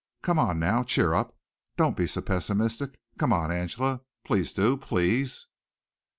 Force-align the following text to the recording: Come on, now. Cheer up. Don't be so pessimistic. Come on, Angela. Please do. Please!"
Come 0.23 0.39
on, 0.39 0.57
now. 0.57 0.81
Cheer 0.81 1.13
up. 1.13 1.37
Don't 1.77 1.95
be 1.95 2.07
so 2.07 2.21
pessimistic. 2.21 2.97
Come 3.19 3.31
on, 3.31 3.51
Angela. 3.51 4.01
Please 4.25 4.51
do. 4.51 4.75
Please!" 4.75 5.45